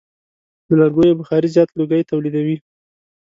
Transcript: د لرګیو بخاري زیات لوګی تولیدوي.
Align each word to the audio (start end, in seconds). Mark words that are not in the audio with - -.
د 0.67 0.69
لرګیو 0.79 1.17
بخاري 1.19 1.47
زیات 1.55 1.69
لوګی 1.79 2.01
تولیدوي. 2.09 2.57